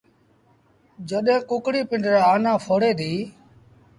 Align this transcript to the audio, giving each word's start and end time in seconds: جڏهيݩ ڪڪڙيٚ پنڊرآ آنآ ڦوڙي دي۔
جڏهيݩ 1.09 1.45
ڪڪڙيٚ 1.49 1.87
پنڊرآ 1.89 2.21
آنآ 2.33 2.53
ڦوڙي 2.63 2.91
دي۔ 2.99 3.13